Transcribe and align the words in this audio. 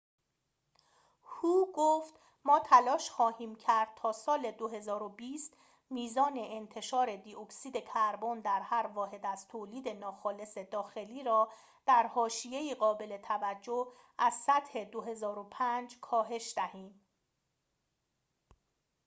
هو 1.23 1.65
گفت 1.73 2.13
ما 2.45 2.59
تلاش 2.59 3.09
خواهیم 3.11 3.55
کرد 3.55 3.87
تا 3.95 4.11
سال 4.11 4.51
۲۰۲۰ 4.51 5.53
میزان 5.89 6.33
انتشار 6.37 7.15
دی 7.15 7.35
اکسید 7.35 7.77
کربن 7.85 8.39
در 8.39 8.61
هر 8.63 8.87
واحد 8.87 9.25
از 9.25 9.47
تولید 9.47 9.89
ناخالص 9.89 10.57
داخلی 10.57 11.23
را 11.23 11.51
در 11.85 12.07
حاشیه‌ای 12.07 12.75
قابل 12.75 13.17
توجه 13.17 13.87
از 14.17 14.33
سطح 14.33 14.83
۲۰۰۵ 14.83 15.99
کاهش 16.01 16.53
دهیم 16.57 17.01